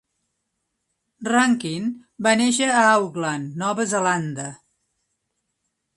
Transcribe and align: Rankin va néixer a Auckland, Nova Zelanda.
Rankin 1.27 1.85
va 2.29 2.35
néixer 2.41 2.71
a 2.79 2.87
Auckland, 2.95 3.55
Nova 3.65 3.89
Zelanda. 3.93 4.49